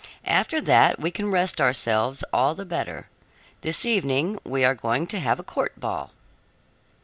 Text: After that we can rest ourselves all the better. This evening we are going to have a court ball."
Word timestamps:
After 0.25 0.59
that 0.61 0.99
we 0.99 1.11
can 1.11 1.29
rest 1.29 1.61
ourselves 1.61 2.23
all 2.33 2.55
the 2.55 2.65
better. 2.65 3.07
This 3.61 3.85
evening 3.85 4.39
we 4.43 4.65
are 4.65 4.73
going 4.73 5.05
to 5.05 5.19
have 5.19 5.37
a 5.39 5.43
court 5.43 5.79
ball." 5.79 6.09